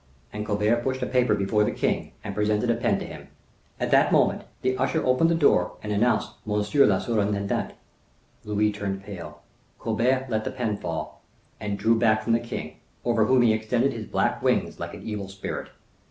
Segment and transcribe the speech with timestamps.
[0.33, 3.27] And Colbert pushed a paper before the king, and presented a pen to him.
[3.79, 7.73] At that moment the usher opened the door and announced monsieur le surintendant.
[8.43, 9.43] Louis turned pale.
[9.77, 11.21] Colbert let the pen fall,
[11.59, 15.03] and drew back from the king, over whom he extended his black wings like an
[15.03, 15.69] evil spirit.